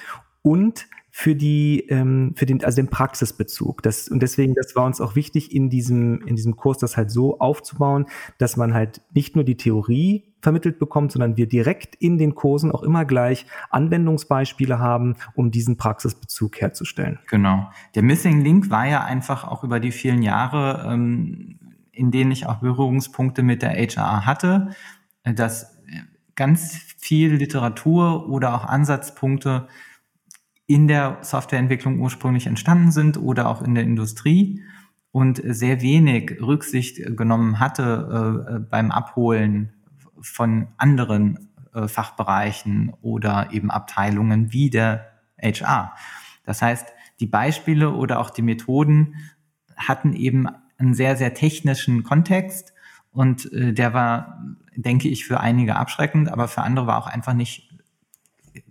[0.40, 3.82] Und für die, ähm, für den, also den Praxisbezug.
[3.82, 7.10] Das, und deswegen, das war uns auch wichtig, in diesem, in diesem Kurs das halt
[7.10, 8.06] so aufzubauen,
[8.38, 12.70] dass man halt nicht nur die Theorie vermittelt bekommt, sondern wir direkt in den Kursen
[12.72, 17.18] auch immer gleich Anwendungsbeispiele haben, um diesen Praxisbezug herzustellen.
[17.28, 17.68] Genau.
[17.94, 21.58] Der Missing Link war ja einfach auch über die vielen Jahre, ähm,
[21.92, 24.70] in denen ich auch Berührungspunkte mit der HR hatte,
[25.24, 25.76] äh, dass
[26.36, 29.68] ganz viel Literatur oder auch Ansatzpunkte
[30.70, 34.62] in der Softwareentwicklung ursprünglich entstanden sind oder auch in der Industrie
[35.10, 39.72] und sehr wenig Rücksicht genommen hatte äh, beim Abholen
[40.20, 45.10] von anderen äh, Fachbereichen oder eben Abteilungen wie der
[45.42, 45.92] HR.
[46.44, 46.86] Das heißt,
[47.18, 49.16] die Beispiele oder auch die Methoden
[49.76, 50.46] hatten eben
[50.78, 52.74] einen sehr, sehr technischen Kontext
[53.10, 54.40] und äh, der war,
[54.76, 57.69] denke ich, für einige abschreckend, aber für andere war auch einfach nicht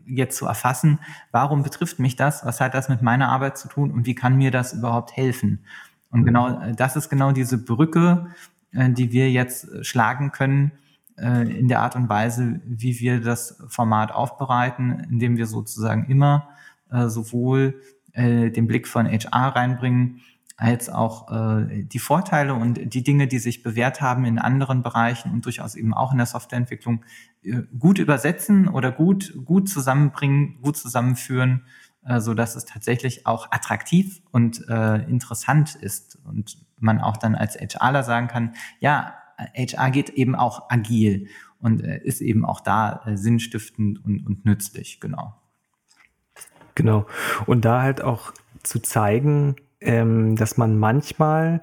[0.09, 0.99] jetzt zu erfassen,
[1.31, 4.37] warum betrifft mich das, was hat das mit meiner Arbeit zu tun und wie kann
[4.37, 5.65] mir das überhaupt helfen.
[6.11, 8.27] Und genau äh, das ist genau diese Brücke,
[8.71, 10.71] äh, die wir jetzt schlagen können
[11.17, 16.49] äh, in der Art und Weise, wie wir das Format aufbereiten, indem wir sozusagen immer
[16.91, 17.79] sowohl
[18.15, 20.21] den Blick von HR reinbringen,
[20.59, 25.31] als auch äh, die Vorteile und die Dinge, die sich bewährt haben in anderen Bereichen
[25.31, 27.05] und durchaus eben auch in der Softwareentwicklung
[27.43, 31.63] äh, gut übersetzen oder gut gut zusammenbringen, gut zusammenführen,
[32.05, 37.35] äh, so dass es tatsächlich auch attraktiv und äh, interessant ist und man auch dann
[37.35, 39.13] als HRler sagen kann, ja,
[39.55, 44.43] HR geht eben auch agil und äh, ist eben auch da äh, sinnstiftend und, und
[44.43, 45.35] nützlich, genau.
[46.75, 47.05] Genau.
[47.45, 51.61] Und da halt auch zu zeigen, ähm, dass man manchmal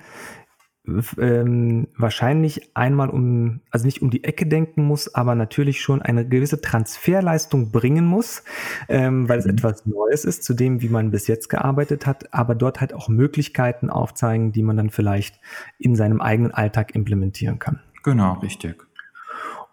[1.18, 6.26] ähm, wahrscheinlich einmal um, also nicht um die Ecke denken muss, aber natürlich schon eine
[6.26, 8.44] gewisse Transferleistung bringen muss,
[8.88, 9.52] ähm, weil es mhm.
[9.52, 13.08] etwas Neues ist zu dem, wie man bis jetzt gearbeitet hat, aber dort halt auch
[13.08, 15.40] Möglichkeiten aufzeigen, die man dann vielleicht
[15.78, 17.80] in seinem eigenen Alltag implementieren kann.
[18.04, 18.85] Genau, richtig.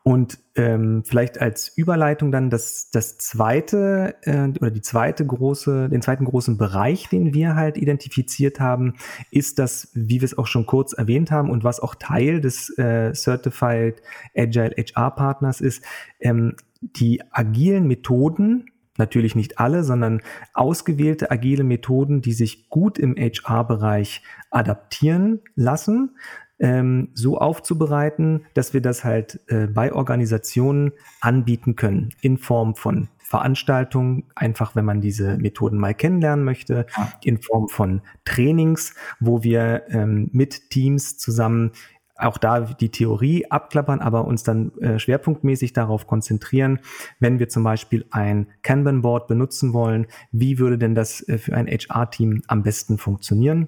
[0.06, 6.02] Und ähm, vielleicht als Überleitung dann das, das zweite äh, oder die zweite große, den
[6.02, 8.96] zweiten großen Bereich, den wir halt identifiziert haben,
[9.32, 12.78] ist das, wie wir es auch schon kurz erwähnt haben und was auch Teil des
[12.78, 14.02] äh, Certified
[14.36, 15.86] Agile HR Partners ist,
[16.20, 18.66] ähm, die agilen Methoden,
[18.98, 20.22] natürlich nicht alle, sondern
[20.54, 26.18] ausgewählte agile Methoden, die sich gut im HR-Bereich adaptieren lassen,
[26.64, 33.10] ähm, so aufzubereiten, dass wir das halt äh, bei Organisationen anbieten können in Form von
[33.20, 36.86] Veranstaltungen, einfach wenn man diese Methoden mal kennenlernen möchte,
[37.24, 41.72] in Form von Trainings, wo wir ähm, mit Teams zusammen
[42.16, 46.80] auch da die Theorie abklappern, aber uns dann äh, schwerpunktmäßig darauf konzentrieren,
[47.20, 51.68] wenn wir zum Beispiel ein Kanban-Board benutzen wollen, wie würde denn das äh, für ein
[51.68, 53.68] HR-Team am besten funktionieren?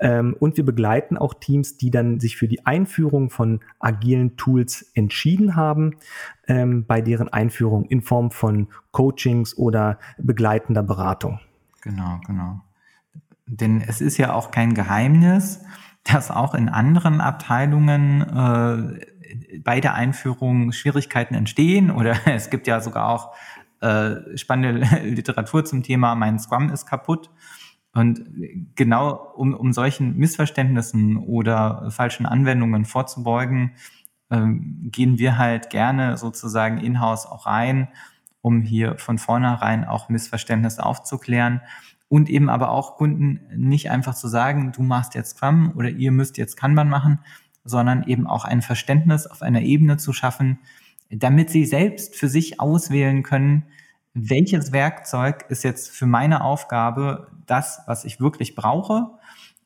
[0.00, 4.90] Ähm, und wir begleiten auch Teams, die dann sich für die Einführung von agilen Tools
[4.94, 5.96] entschieden haben,
[6.48, 11.38] ähm, bei deren Einführung in Form von Coachings oder begleitender Beratung.
[11.82, 12.60] Genau, genau.
[13.46, 15.60] Denn es ist ja auch kein Geheimnis,
[16.12, 22.80] dass auch in anderen Abteilungen äh, bei der Einführung Schwierigkeiten entstehen oder es gibt ja
[22.80, 23.34] sogar auch
[23.80, 27.30] äh, spannende Literatur zum Thema Mein Scrum ist kaputt.
[27.92, 28.26] Und
[28.74, 33.72] genau um, um solchen Missverständnissen oder falschen Anwendungen vorzubeugen,
[34.30, 37.88] ähm, gehen wir halt gerne sozusagen in-house auch rein,
[38.42, 41.62] um hier von vornherein auch Missverständnisse aufzuklären
[42.08, 46.12] und eben aber auch Kunden nicht einfach zu sagen, du machst jetzt Scrum oder ihr
[46.12, 47.20] müsst jetzt Kanban machen,
[47.64, 50.58] sondern eben auch ein Verständnis auf einer Ebene zu schaffen,
[51.10, 53.64] damit sie selbst für sich auswählen können,
[54.14, 59.10] welches Werkzeug ist jetzt für meine Aufgabe das, was ich wirklich brauche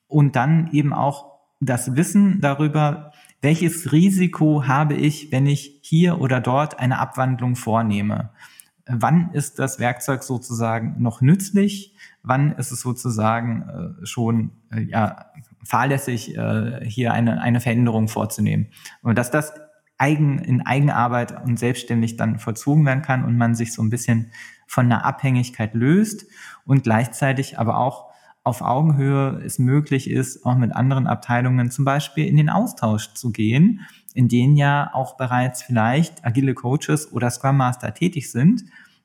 [0.09, 6.41] und dann eben auch das Wissen darüber, welches Risiko habe ich, wenn ich hier oder
[6.41, 8.31] dort eine Abwandlung vornehme.
[8.87, 11.95] Wann ist das Werkzeug sozusagen noch nützlich?
[12.23, 13.63] Wann ist es sozusagen
[14.03, 15.27] äh, schon äh, ja,
[15.65, 18.69] fahrlässig, äh, hier eine, eine Veränderung vorzunehmen.
[19.03, 19.53] Und dass das
[19.99, 24.33] eigen, in Eigenarbeit und selbstständig dann vollzogen werden kann und man sich so ein bisschen
[24.67, 26.27] von einer Abhängigkeit löst
[26.65, 28.11] und gleichzeitig aber auch
[28.43, 33.33] auf Augenhöhe es möglich ist, auch mit anderen Abteilungen zum Beispiel in den Austausch zu
[33.33, 33.81] gehen,
[34.15, 38.63] in denen ja auch bereits vielleicht agile Coaches oder Scrum Master tätig sind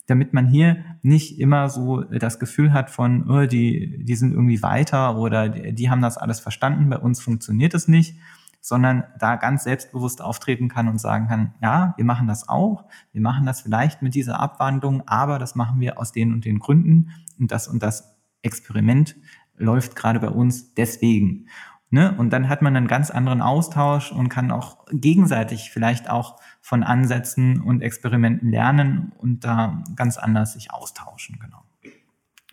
[0.08, 4.62] damit man hier nicht immer so das Gefühl hat von, oh, die, die sind irgendwie
[4.62, 8.18] weiter oder die, die haben das alles verstanden, bei uns funktioniert es nicht,
[8.62, 13.22] sondern da ganz selbstbewusst auftreten kann und sagen kann, ja, wir machen das auch, wir
[13.22, 17.12] machen das vielleicht mit dieser Abwandlung, aber das machen wir aus den und den Gründen
[17.39, 19.15] und das und das Experiment
[19.58, 21.48] läuft gerade bei uns deswegen.
[21.89, 22.15] Ne?
[22.17, 26.84] Und dann hat man einen ganz anderen Austausch und kann auch gegenseitig vielleicht auch von
[26.84, 31.64] Ansätzen und Experimenten lernen und da ganz anders sich austauschen, genau.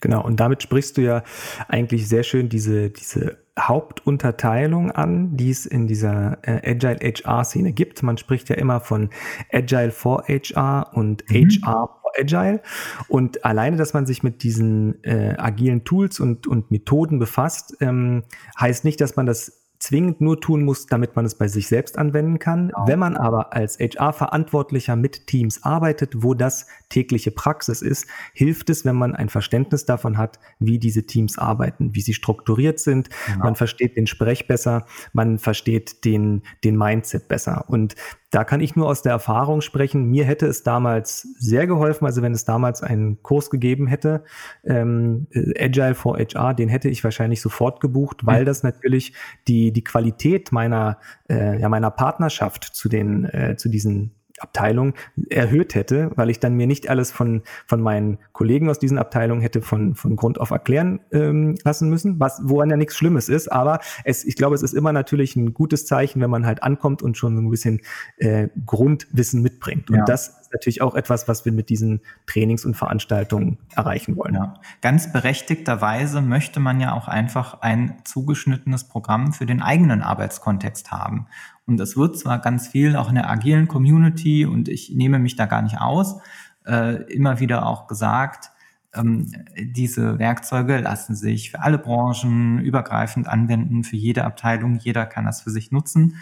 [0.03, 1.23] Genau, und damit sprichst du ja
[1.69, 8.03] eigentlich sehr schön diese, diese Hauptunterteilung an, die es in dieser äh, Agile HR-Szene gibt.
[8.03, 9.11] Man spricht ja immer von
[9.53, 11.51] Agile for HR und mhm.
[11.63, 12.63] HR for Agile.
[13.07, 18.25] Und alleine, dass man sich mit diesen äh, agilen Tools und, und Methoden befasst, ähm,
[18.59, 21.99] heißt nicht, dass man das zwingend nur tun muss, damit man es bei sich selbst
[21.99, 22.69] anwenden kann.
[22.69, 22.87] Genau.
[22.87, 28.85] Wenn man aber als HR-Verantwortlicher mit Teams arbeitet, wo das tägliche Praxis ist, hilft es,
[28.85, 33.11] wenn man ein Verständnis davon hat, wie diese Teams arbeiten, wie sie strukturiert sind.
[33.27, 33.45] Genau.
[33.45, 37.65] Man versteht den Sprech besser, man versteht den, den Mindset besser.
[37.69, 37.97] Und
[38.33, 40.07] da kann ich nur aus der Erfahrung sprechen.
[40.07, 44.25] Mir hätte es damals sehr geholfen, also wenn es damals einen Kurs gegeben hätte,
[44.65, 49.13] ähm, äh, Agile for HR, den hätte ich wahrscheinlich sofort gebucht, weil das natürlich
[49.49, 54.95] die, die Qualität meiner, äh, ja, meiner Partnerschaft zu den, äh, zu diesen Abteilung
[55.31, 59.41] erhöht hätte, weil ich dann mir nicht alles von, von meinen Kollegen aus diesen Abteilungen
[59.41, 63.51] hätte von, von Grund auf erklären ähm, lassen müssen, was, woran ja nichts Schlimmes ist.
[63.51, 67.03] Aber es, ich glaube, es ist immer natürlich ein gutes Zeichen, wenn man halt ankommt
[67.03, 67.81] und schon so ein bisschen
[68.17, 69.91] äh, Grundwissen mitbringt.
[69.91, 70.05] Und ja.
[70.05, 74.35] das ist natürlich auch etwas, was wir mit diesen Trainings und Veranstaltungen erreichen wollen.
[74.35, 74.55] Ja.
[74.81, 81.27] Ganz berechtigterweise möchte man ja auch einfach ein zugeschnittenes Programm für den eigenen Arbeitskontext haben.
[81.67, 85.37] Und das wird zwar ganz viel auch in der agilen Community und ich nehme mich
[85.37, 86.21] da gar nicht aus,
[86.67, 88.51] äh, immer wieder auch gesagt,
[88.95, 95.25] ähm, diese Werkzeuge lassen sich für alle Branchen übergreifend anwenden, für jede Abteilung, jeder kann
[95.25, 96.17] das für sich nutzen.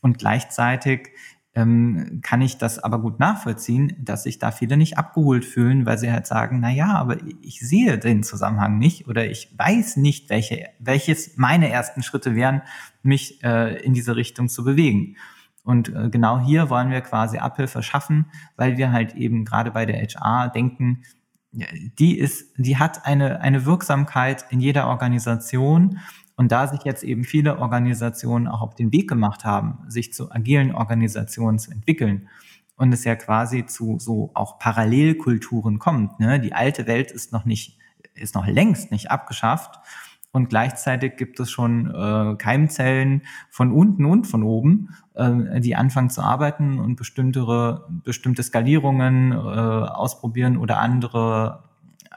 [0.00, 1.10] Und gleichzeitig
[1.56, 5.96] ähm, kann ich das aber gut nachvollziehen, dass sich da viele nicht abgeholt fühlen, weil
[5.96, 10.28] sie halt sagen, na ja, aber ich sehe den Zusammenhang nicht oder ich weiß nicht,
[10.28, 12.60] welche, welches meine ersten Schritte wären,
[13.02, 15.16] mich äh, in diese Richtung zu bewegen.
[15.64, 19.86] Und äh, genau hier wollen wir quasi Abhilfe schaffen, weil wir halt eben gerade bei
[19.86, 21.04] der HR denken,
[21.52, 26.00] die ist, die hat eine, eine Wirksamkeit in jeder Organisation
[26.36, 30.30] und da sich jetzt eben viele Organisationen auch auf den Weg gemacht haben, sich zu
[30.30, 32.28] agilen Organisationen zu entwickeln
[32.76, 36.20] und es ja quasi zu so auch Parallelkulturen kommt.
[36.20, 36.38] Ne?
[36.38, 37.78] Die alte Welt ist noch nicht,
[38.14, 39.80] ist noch längst nicht abgeschafft
[40.36, 46.10] und gleichzeitig gibt es schon äh, Keimzellen von unten und von oben, äh, die anfangen
[46.10, 51.64] zu arbeiten und bestimmte, bestimmte Skalierungen äh, ausprobieren oder andere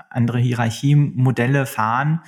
[0.09, 2.21] andere Hierarchiemodelle fahren,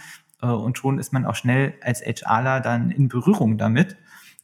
[0.47, 3.97] und schon ist man auch schnell als HRler dann in Berührung damit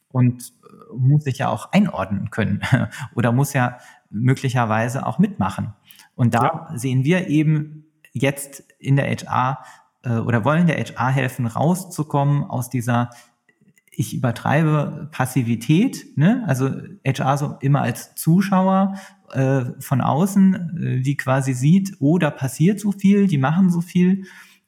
[0.10, 2.62] und äh, muss sich ja auch einordnen können
[3.16, 3.78] oder muss ja
[4.10, 5.74] möglicherweise auch mitmachen.
[6.16, 6.78] Und da ja.
[6.78, 9.64] sehen wir eben jetzt in der HR
[10.04, 13.10] äh, oder wollen der HR helfen, rauszukommen aus dieser
[14.00, 16.44] ich übertreibe Passivität, ne?
[16.46, 16.70] also
[17.04, 18.94] HR so immer als Zuschauer
[19.32, 23.82] äh, von außen, äh, die quasi sieht, oh, da passiert so viel, die machen so
[23.82, 24.26] viel,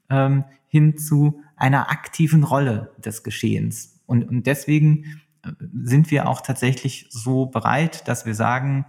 [0.09, 3.99] ähm, hin zu einer aktiven Rolle des Geschehens.
[4.05, 5.51] Und, und deswegen äh,
[5.83, 8.85] sind wir auch tatsächlich so bereit, dass wir sagen,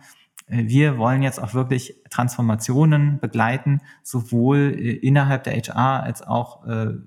[0.47, 6.62] äh, wir wollen jetzt auch wirklich Transformationen begleiten, sowohl äh, innerhalb der HR als auch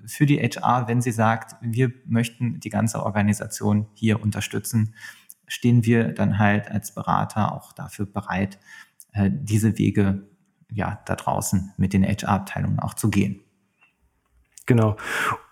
[0.06, 4.94] für die HR, wenn sie sagt, wir möchten die ganze Organisation hier unterstützen,
[5.46, 8.58] stehen wir dann halt als Berater auch dafür bereit,
[9.14, 10.26] diese Wege
[10.72, 13.43] ja da draußen mit den HR-Abteilungen auch zu gehen.
[14.66, 14.96] Genau.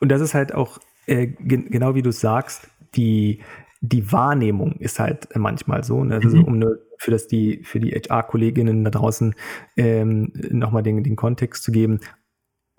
[0.01, 3.41] Und das ist halt auch, äh, gen genau wie du sagst, die,
[3.81, 6.05] die Wahrnehmung ist halt manchmal so.
[6.05, 6.21] Ne?
[6.23, 6.45] Also mhm.
[6.45, 9.35] um eine, für das die, für die HR-Kolleginnen da draußen
[9.77, 12.01] ähm, nochmal den, den Kontext zu geben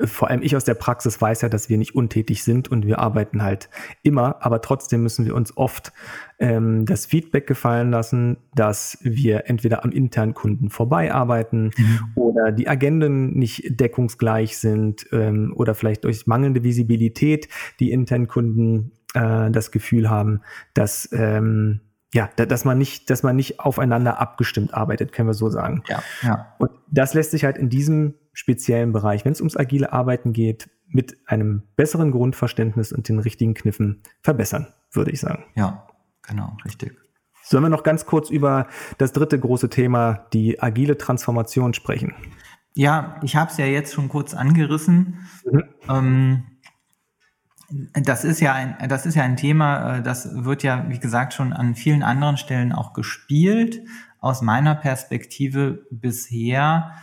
[0.02, 3.00] vor allem ich aus der Praxis weiß ja, dass wir nicht untätig sind und wir
[3.00, 3.70] arbeiten halt
[4.02, 5.94] immer, aber trotzdem müssen wir uns oft
[6.40, 12.00] ähm, das Feedback gefallen lassen, dass wir entweder am internen Kunden vorbeiarbeiten mhm.
[12.16, 17.48] oder die Agenden nicht deckungsgleich sind ähm, oder vielleicht durch mangelnde Visibilität
[17.80, 20.42] die internen Kunden äh, das Gefühl haben,
[20.74, 21.82] dass ähm,
[22.14, 25.84] ja, dass man nicht, dass man nicht aufeinander abgestimmt arbeitet, können wir so sagen.
[25.88, 26.56] Ja, ja.
[26.60, 30.70] Und das lässt sich halt in diesem speziellen Bereich, wenn es ums agile Arbeiten geht,
[30.88, 35.46] mit einem besseren Grundverständnis und den richtigen Kniffen verbessern, würde ich sagen.
[35.56, 35.88] Ja,
[36.22, 36.96] genau, richtig.
[37.44, 38.68] Sollen wir noch ganz kurz über
[39.00, 42.14] das dritte große Thema, die agile Transformation, sprechen?
[42.76, 45.28] Ja, ich habe es ja jetzt schon kurz angerissen.
[45.46, 45.64] Mhm.
[45.90, 46.44] Ähm,
[47.94, 51.34] das ist ja ein, das ist ja ein Thema, äh, das wird ja, wie gesagt,
[51.34, 53.82] schon an vielen anderen Stellen auch gespielt.
[54.20, 56.94] Aus meiner Perspektive bisher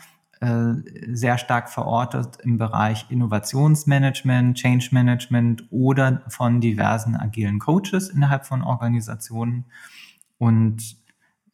[0.40, 0.72] äh,
[1.12, 8.62] sehr stark verortet im Bereich Innovationsmanagement, Change Management oder von diversen agilen Coaches innerhalb von
[8.62, 9.66] Organisationen.
[10.38, 10.96] Und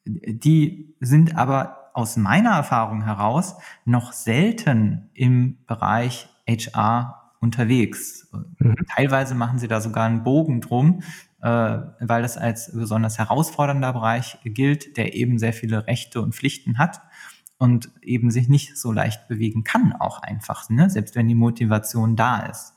[0.05, 8.29] die sind aber aus meiner Erfahrung heraus noch selten im Bereich HR unterwegs.
[8.59, 8.75] Mhm.
[8.95, 11.03] Teilweise machen sie da sogar einen Bogen drum,
[11.43, 16.79] äh, weil das als besonders herausfordernder Bereich gilt, der eben sehr viele Rechte und Pflichten
[16.79, 17.01] hat
[17.59, 20.91] und eben sich nicht so leicht bewegen kann, auch einfach, ne?
[20.91, 22.75] selbst wenn die Motivation da ist.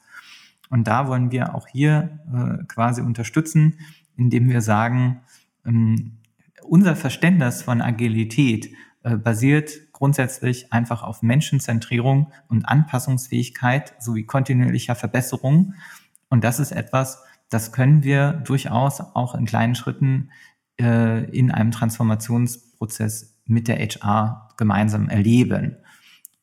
[0.70, 3.80] Und da wollen wir auch hier äh, quasi unterstützen,
[4.16, 5.22] indem wir sagen,
[5.66, 6.18] ähm,
[6.64, 8.72] unser Verständnis von Agilität
[9.04, 15.76] äh, basiert grundsätzlich einfach auf Menschenzentrierung und Anpassungsfähigkeit sowie kontinuierlicher Verbesserung.
[16.30, 20.32] Und das ist etwas, das können wir durchaus auch in kleinen Schritten
[20.80, 25.78] äh, in einem Transformationsprozess mit der HR gemeinsam erleben.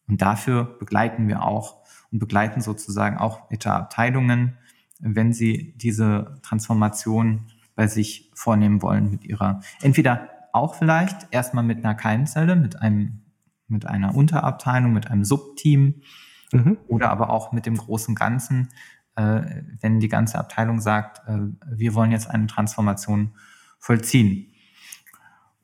[0.07, 1.83] Und dafür begleiten wir auch
[2.13, 4.59] und begleiten sozusagen auch HR-Abteilungen,
[4.99, 11.79] wenn sie diese Transformation bei sich vornehmen wollen mit ihrer, entweder auch vielleicht erstmal mit
[11.79, 13.23] einer Keimzelle, mit einem,
[13.69, 16.03] mit einer Unterabteilung, mit einem Subteam
[16.53, 16.79] mhm.
[16.89, 18.69] oder aber auch mit dem großen Ganzen,
[19.17, 23.35] äh, wenn die ganze Abteilung sagt, äh, wir wollen jetzt eine Transformation
[23.79, 24.53] vollziehen.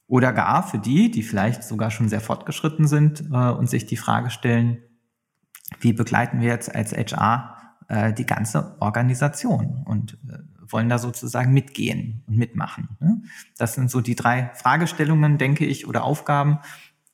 [0.06, 3.96] Oder gar für die, die vielleicht sogar schon sehr fortgeschritten sind äh, und sich die
[3.96, 4.78] Frage stellen,
[5.80, 10.38] wie begleiten wir jetzt als HR äh, die ganze Organisation und äh,
[10.72, 12.96] wollen da sozusagen mitgehen und mitmachen.
[13.00, 13.22] Ne?
[13.58, 16.58] Das sind so die drei Fragestellungen, denke ich, oder Aufgaben.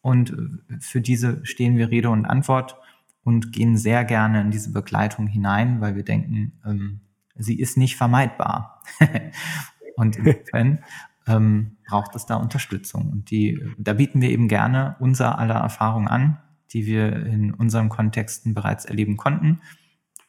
[0.08, 2.76] Und äh, für diese stehen wir Rede und Antwort
[3.24, 7.00] und gehen sehr gerne in diese Begleitung hinein, weil wir denken, ähm,
[7.36, 8.82] sie ist nicht vermeidbar.
[9.96, 10.78] und insofern
[11.26, 13.10] ähm, braucht es da Unterstützung.
[13.10, 16.38] Und die, da bieten wir eben gerne unser aller Erfahrung an,
[16.72, 19.60] die wir in unseren Kontexten bereits erleben konnten.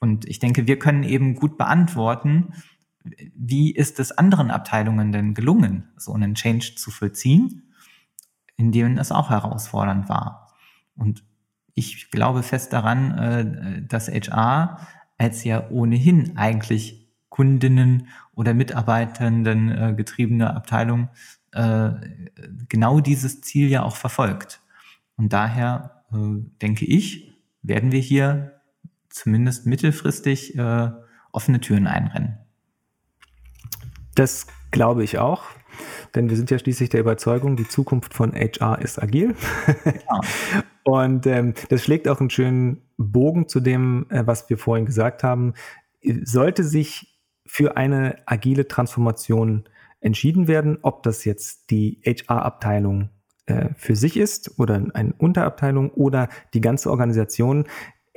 [0.02, 2.54] Und ich denke, wir können eben gut beantworten,
[3.34, 7.69] wie ist es anderen Abteilungen denn gelungen, so einen Change zu vollziehen,
[8.60, 10.54] in dem es auch herausfordernd war.
[10.98, 11.24] Und
[11.76, 14.86] ich glaube fest daran, äh, dass HR
[15.18, 21.08] als ja ohnehin eigentlich Kundinnen oder Mitarbeitenden äh, getriebene Abteilung
[21.52, 21.92] äh,
[22.68, 24.62] genau dieses Ziel ja auch verfolgt.
[25.16, 27.32] Und daher denke ich,
[27.62, 28.62] werden wir hier
[29.10, 30.58] zumindest mittelfristig
[31.32, 32.40] offene Türen einrennen.
[34.16, 35.44] Das glaube ich auch.
[36.16, 39.36] Denn wir sind ja schließlich der Überzeugung, die Zukunft von HR ist agil.
[39.86, 40.22] Ja.
[40.84, 45.24] Und ähm, das schlägt auch einen schönen Bogen zu dem, äh, was wir vorhin gesagt
[45.24, 45.54] haben.
[46.24, 49.66] Sollte sich für eine agile Transformation
[50.02, 53.10] entschieden werden, ob das jetzt die HR-Abteilung
[53.46, 57.66] äh, für sich ist oder eine Unterabteilung oder die ganze Organisation,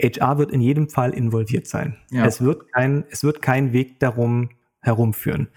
[0.00, 1.96] HR wird in jedem Fall involviert sein.
[2.10, 2.26] Ja.
[2.26, 4.50] Es, wird kein, es wird kein Weg darum
[4.83, 5.49] herumführen.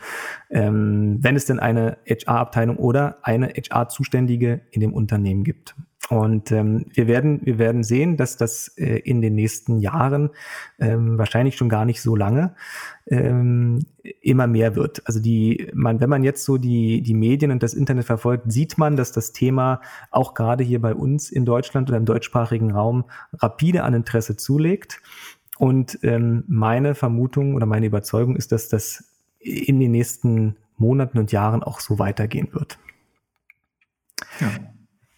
[0.49, 5.75] Ähm, wenn es denn eine HR-Abteilung oder eine HR-Zuständige in dem Unternehmen gibt.
[6.09, 10.29] Und ähm, wir werden wir werden sehen, dass das äh, in den nächsten Jahren
[10.77, 12.53] ähm, wahrscheinlich schon gar nicht so lange
[13.07, 13.79] ähm,
[14.21, 15.01] immer mehr wird.
[15.05, 18.77] Also die man wenn man jetzt so die die Medien und das Internet verfolgt, sieht
[18.77, 23.05] man, dass das Thema auch gerade hier bei uns in Deutschland oder im deutschsprachigen Raum
[23.33, 25.01] rapide an Interesse zulegt.
[25.57, 29.14] Und ähm, meine Vermutung oder meine Überzeugung ist, dass das
[29.45, 32.77] in den nächsten Monaten und Jahren auch so weitergehen wird.
[34.39, 34.49] Ja.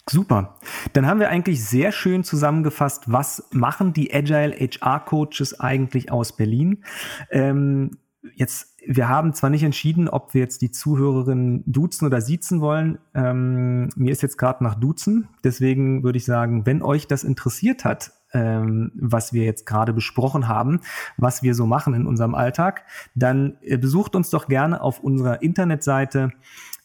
[0.10, 0.58] Super.
[0.94, 6.36] Dann haben wir eigentlich sehr schön zusammengefasst, was machen die Agile HR Coaches eigentlich aus
[6.36, 6.86] Berlin.
[7.30, 7.98] Ähm,
[8.36, 13.00] jetzt, wir haben zwar nicht entschieden, ob wir jetzt die Zuhörerinnen duzen oder siezen wollen.
[13.14, 15.28] Ähm, mir ist jetzt gerade nach duzen.
[15.44, 20.48] Deswegen würde ich sagen, wenn euch das interessiert hat, ähm, was wir jetzt gerade besprochen
[20.48, 20.82] haben,
[21.18, 22.86] was wir so machen in unserem Alltag,
[23.16, 26.34] dann äh, besucht uns doch gerne auf unserer Internetseite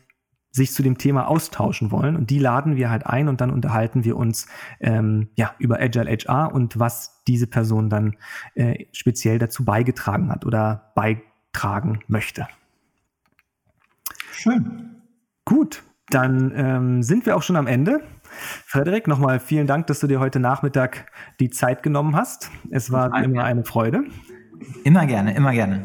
[0.53, 2.15] sich zu dem Thema austauschen wollen.
[2.15, 4.47] Und die laden wir halt ein und dann unterhalten wir uns
[4.81, 8.17] ähm, ja, über Agile HR und was diese Person dann
[8.55, 12.47] äh, speziell dazu beigetragen hat oder beitragen möchte.
[14.31, 15.03] Schön.
[15.45, 18.03] Gut, dann ähm, sind wir auch schon am Ende.
[18.67, 22.51] Frederik, nochmal vielen Dank, dass du dir heute Nachmittag die Zeit genommen hast.
[22.71, 24.05] Es war immer eine Freude.
[24.85, 25.85] Immer gerne, immer gerne.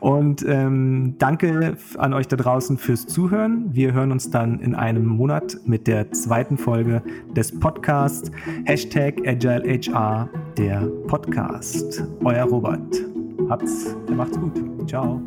[0.00, 3.74] Und ähm, danke an euch da draußen fürs Zuhören.
[3.74, 7.02] Wir hören uns dann in einem Monat mit der zweiten Folge
[7.34, 8.30] des Podcasts.
[8.64, 12.04] Hashtag AgileHR, der Podcast.
[12.24, 13.04] Euer Robert.
[13.48, 14.88] Habt's, macht's gut.
[14.88, 15.22] Ciao.